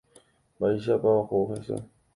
[0.57, 1.75] Mba'éichapa oho hese.